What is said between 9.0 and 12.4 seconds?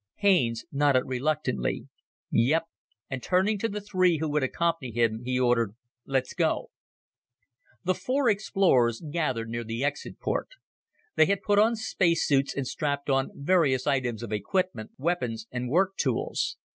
gathered near the exit port. They had put on space